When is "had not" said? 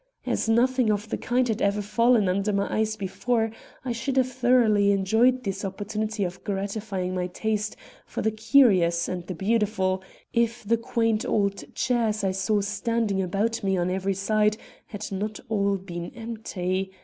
14.87-15.39